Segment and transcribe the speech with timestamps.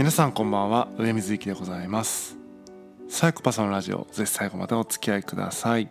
[0.00, 0.88] 皆さんこんばんは。
[0.96, 2.34] 上水幸でございます。
[3.10, 5.90] サイコパスのラジオぜひ最後までお付き合いください。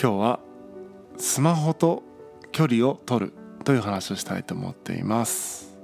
[0.00, 0.40] 今日は
[1.18, 2.02] スマホと
[2.50, 5.76] 距離を取るという話をしたいと思っています。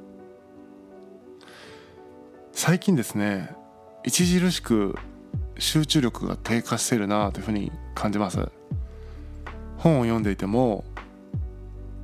[2.53, 3.55] 最近ですね
[4.07, 4.97] 著しく
[5.59, 8.49] 集中力が低下しているなというふうに感じます。
[9.77, 10.87] 本を読んでいても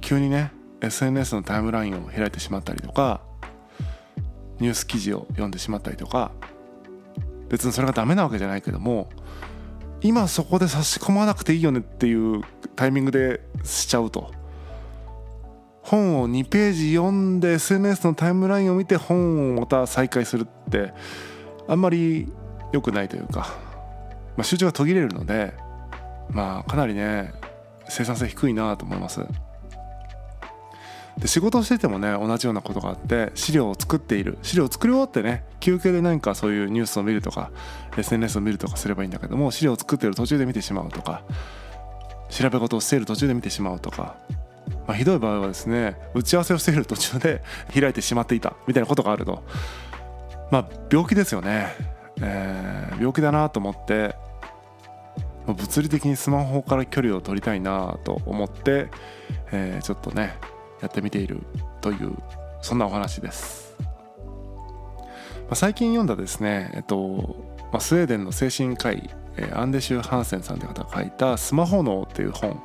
[0.02, 3.22] 急にね SNS のタイムラインを開いてしまったりとか
[4.60, 6.32] ニュース記事を読んでしまったりとか
[7.48, 9.10] 別にそれがダメなわけじゃないけども
[10.02, 12.42] 今そこで差し込まなくていいよねっていう
[12.76, 14.32] タイミングでしちゃうと。
[15.82, 20.92] 本を2ページ読んで SNS のタイムラインを見て本をまた再開するって
[21.66, 22.32] あんまり
[22.72, 23.58] 良くないというか、
[24.36, 25.54] まあ、集中が途切れるので
[26.30, 27.32] まあかなりね
[27.88, 29.20] 生産性低いなと思います。
[31.20, 34.38] で仕事しててもね同じようなことがあって資料を作っている。
[34.42, 37.50] 資料を作り終わってね休憩で何かそういうニュースを見るとか
[37.96, 41.22] SNS を見るとかすればいいんだけども資料を作っている途中で見てしまうとか
[42.30, 44.16] 調べ事をしている途中で見てしまうとか、
[44.86, 47.42] まあ、ひどい場合はですね打ち合わせをしている途中で
[47.78, 49.42] 開いてしまっていたみたいなことがあると。
[50.50, 51.68] まあ病気ですよね、
[52.20, 54.16] えー、病気だなと思って
[55.46, 58.88] 物理的にスマホから距離を取りたいなと思って、
[59.52, 60.34] えー、ちょっとね
[60.80, 61.40] やってみている
[61.80, 62.16] という
[62.62, 63.84] そんなお話です、ま
[65.50, 67.36] あ、最近読んだですねえっと、
[67.72, 69.10] まあ、スウェーデンの精神科医
[69.54, 72.60] アンデシュ・ハンセンさんという方が書いた「スマホ脳」っていう本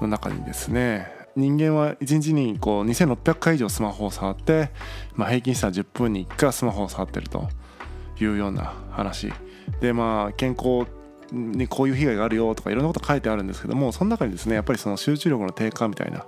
[0.00, 4.70] の中にですね人間は1日にこう2600回以上スマホを触って、
[5.14, 7.48] まあ、平均したら10分に1回スマホを触ってると
[8.20, 9.32] いうような話。
[9.80, 10.90] でまあ健康
[11.30, 16.24] にこういう被害があるよとかいろんなこと書いてあるんですけどもその中にですねやっぱりその集中力の低下みたいな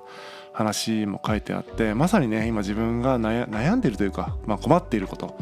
[0.52, 5.36] 話も書いてあってまさにね今自分が悩んでいるというか、まあ、困っていること、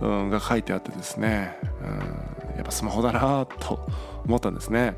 [0.00, 3.86] うん、が書いてあってですね、うん、やっぱスマホだなと
[4.26, 4.96] 思ったんですね。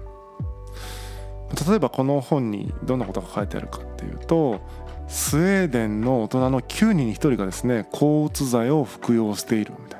[1.69, 4.60] 例えばこの本にどんなことが書いてあるかっていうと
[5.08, 10.00] スウェーデンの大人の9人に1人がですね抗うつ剤を服用しているみたい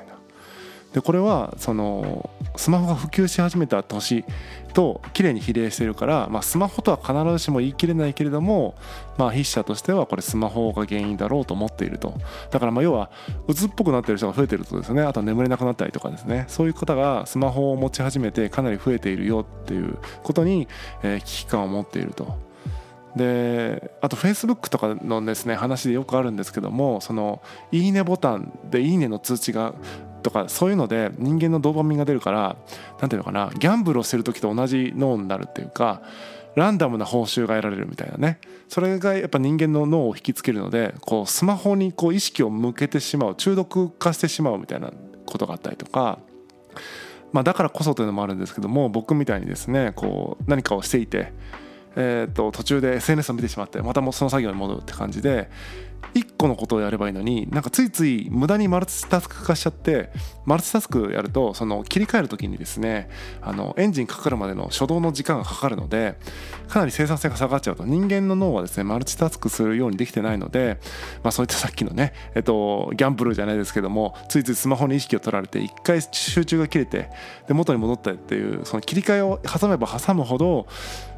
[0.93, 4.25] でこれはそのスマホが普及し始めた年
[4.73, 8.75] と綺麗に比例しているから、まあ、スマホとは必ずしも言い切れないけれども、
[9.17, 12.13] まあ、筆者としてはこれスマホが原因だろうと思っていると。
[12.49, 13.09] だからまあ要は
[13.47, 15.01] 鬱っぽくなってる人が増えてるとですね。
[15.01, 16.45] あとは眠れなくなったりとかですね。
[16.47, 20.67] そういう方がスマホを持ち始めてかなり増えているよっていうことに、
[21.03, 22.37] え危機感を持っていると。
[23.15, 27.41] であと Facebook とかのですね話でよくあるんですけどもその
[27.71, 29.73] いいねボタンでいいねの通知が
[30.21, 32.55] とかそういうので人間のドーパミンが出るから
[32.99, 36.01] 何ていうのかなギャンブルをしてる時と同じ脳になるっていうか
[36.55, 44.91] ランダムな報酬が得られるみたいなねそれがやっぱ人間の脳を引きつけるのでこうスマホにこう意識を向けてしまう中毒化してしまうみたいな
[45.25, 46.19] ことがあったりとか。
[47.31, 51.31] まあ、だからこそというのもあるんですけども僕みたいにですねこう何かをしていて
[51.95, 55.49] えー、と途中で SNS を見てしまってまたもその作業に戻るって感じで
[56.13, 60.09] 1個のことをやればいいのになんかついつい無駄にマルチタスク化しちゃって
[60.45, 63.09] マルチタスクやるとその切り替える時にですね
[63.41, 66.15] あのエンジンかかるまでの初動の時間がかかるので
[66.67, 70.79] かなり生産性が下がっちゃうと人間の脳はですねマルチタスクするようにできてないので、
[71.23, 77.09] まあ、そういったさっきのね、えっと、ギャンブルじゃないですけどもついついスマホに意識を取られて一回集中が切れて
[77.47, 80.67] で元に戻ったっていうその切り替えを挟めば挟むほど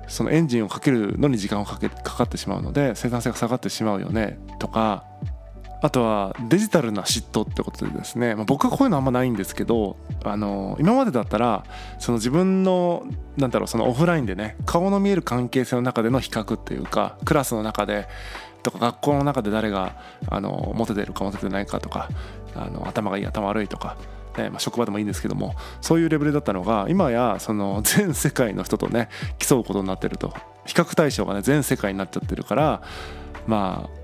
[0.08, 5.06] そのエンジンをかけるのに時間をかけかかってしまうので生産性が下がってしまうよねとか
[5.84, 11.66] あとはデジタルな嫉妬ってことでですね、まあ、僕はこういうのあんまないんですけどあの今までだったら
[12.00, 13.04] その自分の
[13.36, 18.08] なんだろうそのオフラインでね顔の見える関係性の中での比較っていうかクラスの中で
[18.64, 19.98] とか学校の中で誰が
[20.30, 22.08] あのモテてるかモテてないかとか
[22.56, 23.98] あの頭がいい頭悪いとか
[24.38, 30.34] えー、まあ、職場でもいいんですけどもそういうレベルだったのが今やその 全世界の人とね競うことになってると。
[30.66, 32.82] 比較対象がね全世界になっちゃってるから
[33.48, 34.04] まあ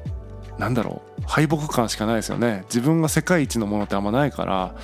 [0.60, 1.22] なんだろう。
[1.26, 2.66] 敗北感しかないですよね。
[2.66, 4.76] 自分が世界一のものってあんまないから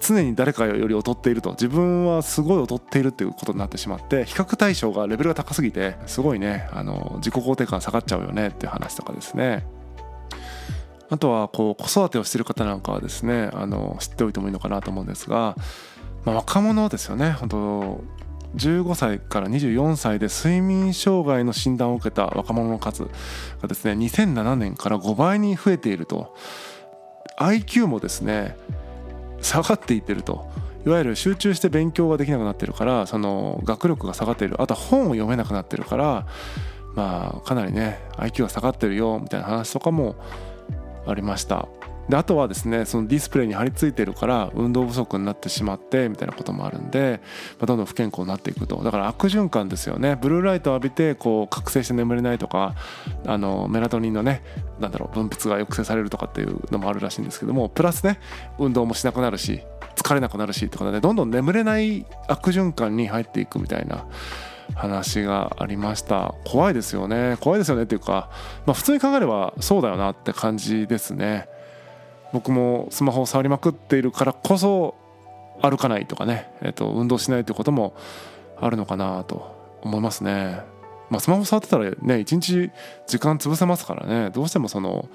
[0.00, 1.50] 常に誰かより劣っていると。
[1.50, 9.66] 自分はすごい劣っているっていうことになってしまって比較対象がレベルが高すぎてすごいねあの自己肯定感下がっちゃうよねっていう話とかですね。
[11.10, 15.56] あとはこう子育てをしてる方なんかはですねあの知っておいてもいいのかなと思うんですが、
[16.24, 17.32] まあ、若者ですよね。
[17.32, 18.04] 本当
[18.56, 23.04] 15歳から24歳で睡眠障害の診断を受けた若者の数
[23.60, 26.34] がですね2007年から5倍に増えていると。
[27.38, 28.54] IQ もですね
[29.40, 30.48] 下がっていってると。
[30.86, 34.60] いわゆる集中して勉強ができなくなってるからその学力が下がっている。
[34.62, 36.26] あとは本を読めなくなってるから
[36.94, 40.16] まあかなりね IQ が下がってるよみたいな話とかも
[41.06, 41.68] ありました。
[42.08, 47.20] であとはですねそのディスプレイに貼り付いてるから運動不足になってしまってみたいなこともあるんで、
[47.58, 48.82] まあ、どんどん不健康になっていくと。
[48.82, 50.16] だから悪循環ですよね。
[50.20, 52.74] ブルーライトを浴びてこう覚醒して眠れないとか
[53.26, 54.42] あのメラトニンのね
[54.80, 58.18] なんだろう分泌が抑制されるとかっていうのもあるらしいんですけどもプラスね
[58.58, 59.60] 運動もしなくなるし
[59.94, 64.06] 疲れなくなるしってことでどんどん眠れない悪循環に入っていくみたいな
[64.74, 66.34] 話がありました。
[66.44, 67.36] 怖いですよね。
[67.40, 68.30] 怖いですよねっていうか、
[68.66, 71.48] まあ、普通に考えればそうだよなって感じですね。
[72.32, 74.94] 僕もスマホを触りまくっているからこそ
[75.62, 77.94] 歩かないとかね、えー、と運動しないということも
[78.56, 80.62] あるのかなと思いますね。
[81.08, 82.70] まあ、スマホ触ってたらね一日
[83.06, 84.30] 時間潰せますからね。
[84.30, 85.08] どうしてもその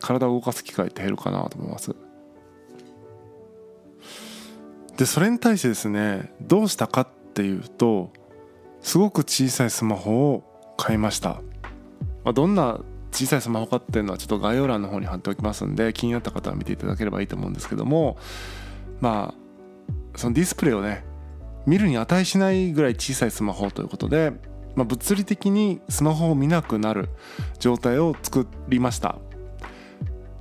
[0.00, 1.94] 体を動かす機会って減るかなと思います。
[4.96, 8.10] でそれに対してですねどうしたかっていうと
[8.84, 11.40] すごく小さいスマホを買いました、
[12.22, 12.80] まあ、どんな
[13.12, 18.18] 小さいスマホかっていうのはちょっと概要欄の方に貼っておきますんで気になった方は見ていただければいいと思うんですけども
[19.00, 21.02] まあそのディスプレイをね
[21.66, 24.32] 見るに値しないぐらい小さいスマホということで、
[24.76, 27.08] まあ、物理的にスマホを見なくなる
[27.58, 29.16] 状態を作りました。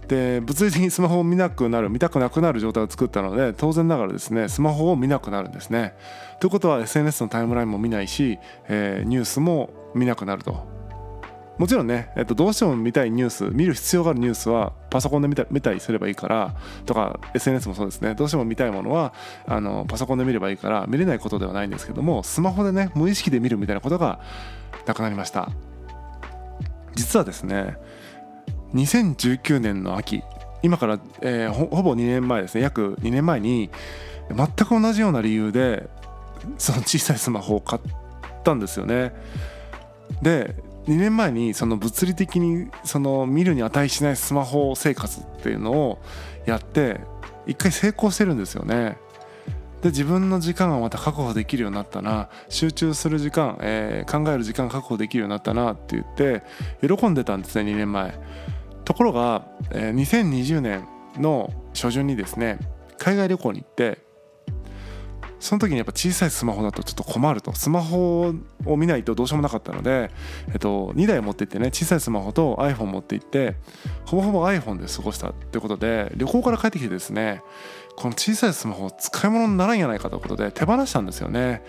[0.07, 5.93] で物理的にスマホを見なくなる見たくなくなる状態を作ったので当然ながらですねスマホを見なくなるんですね。
[6.39, 10.73] ということは SNS のタイムラインも見ないし、えー、ニュースも見なくなると。
[11.57, 16.55] もちろんね、えっと、どうしても見たいニュース見る必要があるニュースはパソコンで見た見たりすればいいから
[16.85, 19.13] とか SNS もそうですねどうしても見たいものは
[19.45, 24.19] あのパソコンで見ればいいから見れないことではないんですけどもスマホでね無意識で見るみたいなことが
[24.87, 25.51] なくなりました
[26.95, 27.77] 実はですね
[28.73, 30.23] 2019年の秋
[30.61, 33.69] 今から、えー、ほぼ2年前ですね約2年前に
[34.29, 35.89] 全く同じような理由で
[36.57, 37.81] その小さいスマホを買っ
[38.43, 39.13] たんですよね。
[40.21, 40.55] で
[40.87, 45.99] 2年前にその物理的にその見るに値しないスマホ生活っていうのを
[46.45, 46.99] やって
[47.47, 48.97] 一回成功してるんですよね。
[49.81, 56.41] で自分の時間をまた確保できるようになったな集中する時間、えー、考える時間確保できるようになったなって言って
[56.87, 58.17] 喜んでたんですね2年前。
[58.85, 60.87] ところが、えー、2020年
[61.17, 62.59] の初旬にですね
[62.97, 64.03] 海外旅行に行って
[65.43, 68.33] その時にやっぱ小さいスマホだとちょっと困るとスマホ
[68.65, 70.09] を見ないとどうしようもなかったので、
[70.47, 73.55] えっと、2台持って行ってね小さいスマホと iPhone 持って行って
[74.05, 77.41] ほぼほぼ iPhone で過ごしたってことで旅行から帰ってきてですね
[77.97, 81.61] この小さいスマホ使い物にならんやないかということで手放したんですよね。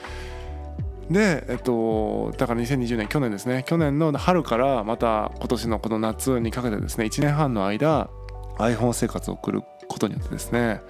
[1.11, 8.09] で、えっと、だから2020年去年ですね去年の春からまた今年のこの夏にかけてですね1年半の間
[8.59, 10.81] iPhone 生活を送ることによってですね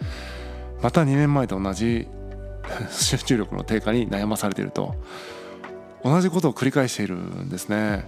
[0.83, 2.09] また2年前と同じ
[2.91, 4.95] 集中力の低下に悩まされていると
[6.05, 8.05] 同じことを繰り返しているんですね。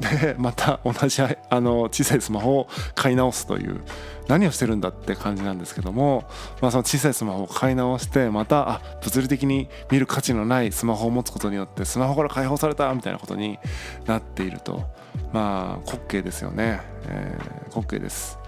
[0.00, 3.82] でまた同じあの小さいスマホを買い直すという
[4.28, 6.24] 何をしてるんだって感じなんですけども、
[6.62, 13.58] まあ、その小さいスマホを買い直してまたあ物理的に見る価値のないスマホを持つことによってスマホから解放されたみたいなことに
[14.06, 14.84] なっていると
[15.32, 18.38] まあ滑稽ですよね、えー、滑稽です。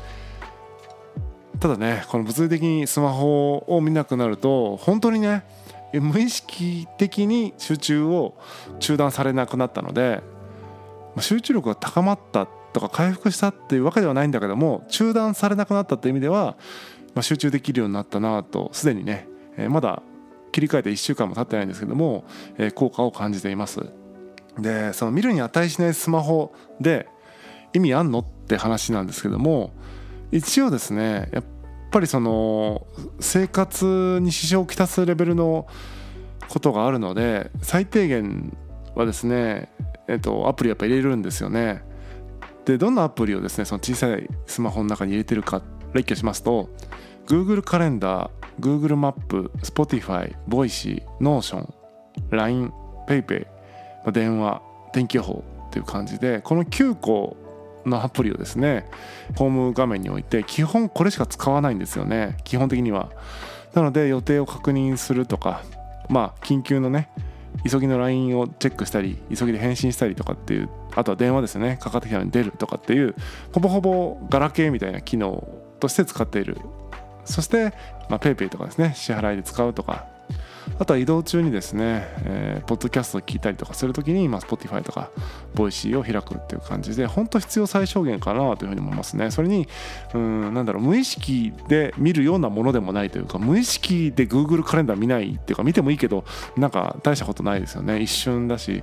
[1.60, 5.44] ただねこの物理的にスマホを見なくなると本当にね
[5.92, 8.34] 無意識的に集中を
[8.80, 10.22] 中断されなくなったので
[11.20, 16.56] 集中力が高まったとか回復したっていうわけではないんだけども中断されなくなったっていう意味では、
[17.14, 20.02] まあ、集中できるようになったなとすでにね、えー、まだ
[20.52, 22.24] 切り替えて1週間も経ってないんですけども、
[22.58, 23.80] えー、効果を感じています。
[24.58, 27.08] でその見るに値しないスマホで
[27.72, 29.72] 意味あんのって話なんですけども
[30.30, 31.44] 一応ですねやっ
[31.90, 32.86] ぱりその
[33.18, 35.66] 生活に支障をきたすレベルの
[36.48, 38.54] ことがあるので最低限
[38.94, 39.71] はですね
[40.08, 41.82] えっと、アプリやっぱ入れるんですよね。
[42.64, 45.62] でどんなアプリをですねその小さいスマホの中に入れてるか
[45.94, 46.68] 列挙しますと
[47.26, 51.68] Google カレンダー Google マップ Spotify、Voicy、Notion、
[52.30, 52.72] LINE、
[53.08, 53.46] PayPay、
[54.12, 57.36] 電話、天気予報っていう感じでこの9個
[57.84, 58.86] のアプリをですね
[59.36, 63.10] ホーム画面に置いて基本これしか使わないんですよね基本的には
[63.74, 65.62] なので予定を確認するとか
[66.08, 67.08] まあ緊急のね
[67.68, 71.78] 急ぎの LINE をチェックしたり急ぎで返信したりとかっていうあとは電話ですね。
[71.80, 73.14] かかってきたのに出るとかっていう
[73.52, 75.46] ほぼほぼガラケーみたいな機能
[75.80, 76.58] として使っている。
[77.24, 77.72] そして、
[78.08, 78.92] ま、PayPay とかですね。
[78.96, 80.11] 支払いで使うとか。
[80.78, 85.10] あとは移動中にですね、えー、ポッドキャストを聞いたりとかするときに、まあ、Spotify とか
[85.54, 89.30] Voicy を開くっていう感じで本当必要最小限かなというふうに思いますね。
[89.30, 89.68] それに
[90.14, 96.24] うんなんだろう無意識で見るようなものでもないというか無意識で Google カレンダー見ないっていうか見てもいいけど
[96.56, 98.00] なんか大したことないですよね。
[98.00, 98.82] 一瞬だし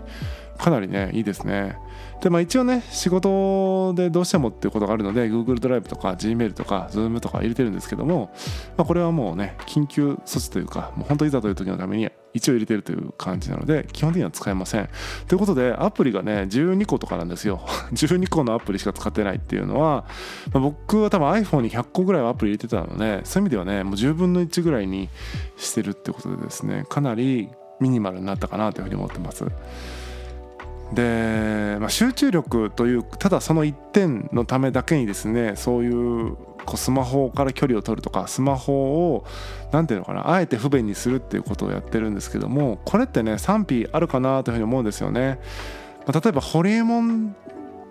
[0.60, 1.78] かなりねいいですね。
[2.22, 8.30] でまあ一応ね仕事でどうしてもっていうことがあるので Google ドライブとか Gmail とか Zoom とか入れてるんですけども、
[8.76, 14.90] まあ、これはもうね緊急措置というかもう本当いざという時のために一応入れてるという感じなので基本的には使えません。
[15.30, 17.62] ということでアプリがね12個とかなんですよ。
[17.94, 20.04] 12個のアプリしか使ってないっていうのは、
[20.52, 25.08] まあ、僕は多分 iPhone に100個ぐらいはアプリ入れてたのでそういう意味ではねもう10分の1ぐらいに
[25.56, 27.48] してるってことでですねかなり
[27.80, 29.46] ミニマルになったかなというふうに思ってます。
[30.94, 39.26] で、まあ、集中力というただその一点のためだけにですねそういうこうスマホから距離を取るとかスマホを
[39.72, 45.40] 何て言うのかなあえて不便にするっていうことをやってるんですけどもこれってね賛否あるかなというふうに思うんですよね。
[46.06, 47.36] まあ、例えばホリエモン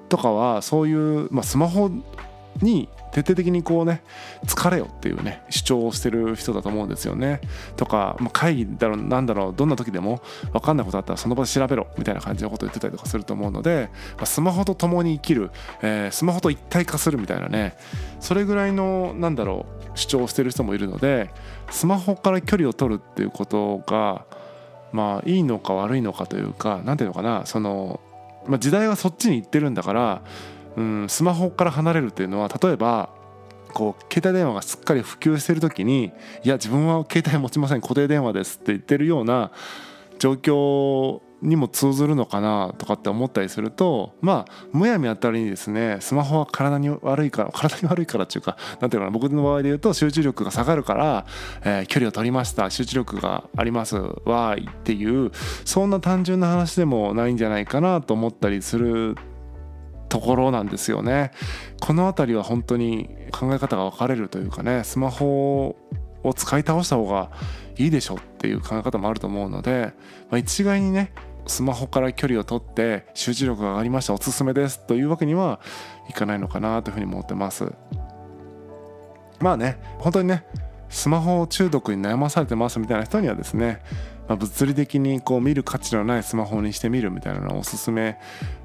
[0.09, 1.91] とかはそういう、まあ、スマホ
[2.63, 4.03] に徹底的にこうね
[4.45, 7.41] 疲れよっていうね主張をしてる人だと思うんですよね。
[7.77, 10.21] とか、まあ、会議だろうなんだろうどんな時でも
[10.53, 15.51] 分かんないことあったらその場で調べろみたいな感じのことを言ってたりとかすると思うので、まあ、スマホと共に生きる、
[15.83, 17.77] えー、スマホと一体化するみたいなね
[18.21, 21.31] それぐらいのなんだろう主張をしてる人もいるので
[21.71, 24.25] スマホから距離を取るっていうことが
[24.93, 28.01] まあいいのか悪いのかというか何ていうのかなその、
[28.47, 30.23] まあ、時代はそっちに行ってるんだから
[30.79, 33.11] うんスマホから離れるっていうのは例えば
[33.75, 36.13] こう携帯電話がすっかり普及してる時に
[36.45, 39.51] いや自分は携帯持ちません固定電話ですって言ってるような
[40.21, 51.27] 状況にも通ずるのかなとかって思ったりするとまあむやみやたりにですねスマホは体に悪いから 体に悪いからっていうか何ていうかな僕の場合で言うと集中力が下がるから、
[51.65, 55.31] えー、距離を取りました集中力がありますわーいっていう
[55.65, 59.17] そんな単純な話でもないんじゃないかなと思ったりする
[60.09, 61.33] ところなんですよね。
[61.81, 65.77] この辺りは本当に考え方が分かれるというかねスマホ
[66.25, 67.31] を使い倒した方が
[67.77, 69.93] いいでしょっていう考え方もあると思うので、
[70.31, 71.13] まあ、一概にね
[71.47, 75.61] スマホから距離を取って集中力が上がりましたおすすめですというわけには
[76.09, 77.73] いかないのかなというふうに思ってます
[79.41, 80.45] まあね本当にね
[80.91, 83.83] スマホ中毒に悩まされてますみたいな人にはですね、
[84.27, 88.19] まあ、物理的にこう見る価値のないスマホにしてみるみたいなのをおすすめ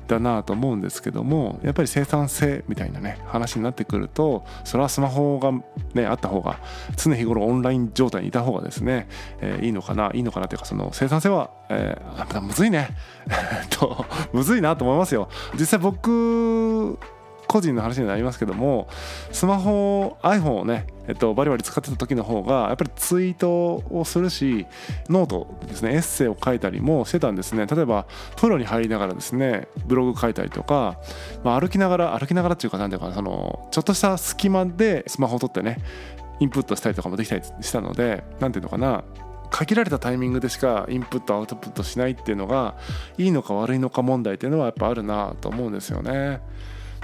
[0.07, 5.51] だなと思うんですけどもやっぱり生産性みたいなね話になってくるとそれはスマホが
[5.93, 6.60] ねあった方が
[6.95, 9.07] 常日頃オンライン状態にいた方がですね、
[9.41, 12.89] えー、いいのかないいのかなというかその生産性は、えー、むずいね。
[13.69, 15.29] とむずいなと思いますよ。
[15.57, 17.00] 実際僕
[17.48, 18.88] 個人の話になりますけども
[19.32, 24.66] スマホ iPhone をね、えっと、バリバリ使ってた時の方がやっぱりツイートをするし
[25.10, 28.06] ノートですねエッセイを書いたりもしてたんですね例えば
[28.38, 31.00] 風呂に入りながらですねブログ書いたりとか、
[31.44, 35.80] まあ、歩きながら歩きながらっていうか何ていうかそのちょっとした隙間でスマホを取ってね
[36.40, 39.04] インプットしたりとかもできたりしたので何ていうのかな
[39.54, 42.76] 限られたタイミングでしかインプットアウトプットしないっていうのが
[43.20, 46.42] いいのか悪いのか問題っていうのはやっぱあるなと思うんですよね。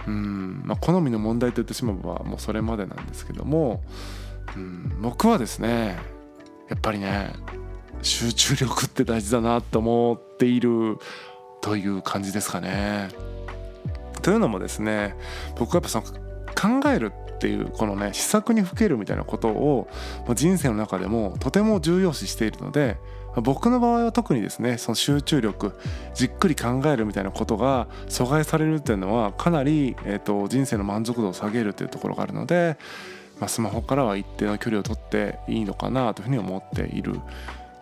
[0.08, 3.84] うんまあ、好みの問題と言ってしまえばもうそれまでなんですけども、
[4.56, 5.98] うん、僕はですね
[6.70, 7.34] やっぱりね
[8.02, 10.98] 集中力って大事だなと思っている
[11.62, 13.10] という感じですかね。
[14.22, 15.16] というのもですね
[15.58, 16.06] 僕はやっぱその
[16.82, 19.88] 考えるっていうこのね施策にふけるみたいなことを
[20.36, 22.98] 人生の中でもとても重要視しているので
[23.36, 25.80] 僕の場合は特にですねその集中力
[26.14, 32.78] じっくり考えるみたいなことが阻害されるっていうのはかなり、えーと、人生の満足度を下げるというところがあるので、
[33.40, 37.20] まあ、スマホからは一定の距離を取っていいのかなというふうに思っている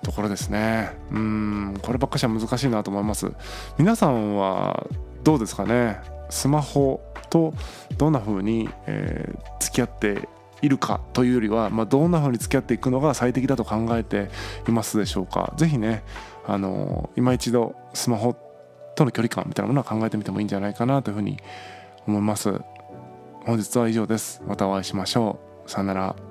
[0.04, 0.92] ところですね。
[1.12, 3.32] うんこればっかしは難しいなと思います。
[3.78, 4.86] 皆さんは
[5.24, 6.00] どうですかね？
[6.30, 7.54] スマホと
[7.98, 10.30] どんな風に、えー、付き合って
[10.62, 14.30] いるかというよりは、まあ、どんな風に付き合っていくのが最適だと考えて
[14.68, 15.54] いますでしょうか。
[15.58, 16.04] 是非ね
[16.46, 18.36] あの今一度スマホ
[18.96, 21.38] との距離感みたいなものは考えてみてもいいんじゃないかなというふうに
[22.08, 22.62] 思います。
[23.46, 24.42] 本日は以上です。
[24.46, 25.70] またお会いしましょう。
[25.70, 26.27] さよなら。